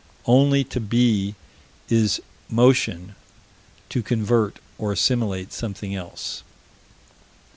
[0.25, 1.35] Only to be
[1.87, 3.13] is motion
[3.89, 6.41] to convert or assimilate something else.